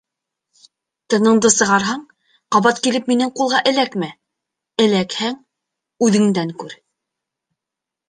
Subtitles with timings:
[1.13, 1.99] Тыныңды сығарһаң—
[2.57, 4.11] ҡабат килеп минең ҡулға эләкмә,
[4.89, 5.41] эләкһәң—
[6.11, 6.79] үҙеңдән күр!